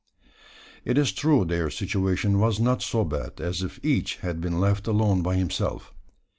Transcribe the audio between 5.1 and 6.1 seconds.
by himself.